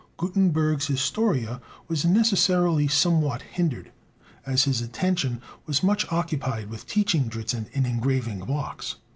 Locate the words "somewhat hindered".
2.87-3.91